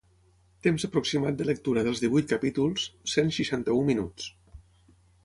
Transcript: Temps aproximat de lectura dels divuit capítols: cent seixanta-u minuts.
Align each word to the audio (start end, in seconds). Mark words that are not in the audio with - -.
Temps 0.67 0.85
aproximat 0.87 1.35
de 1.41 1.45
lectura 1.49 1.83
dels 1.87 2.01
divuit 2.05 2.31
capítols: 2.31 2.87
cent 3.13 3.29
seixanta-u 3.37 3.85
minuts. 3.91 4.31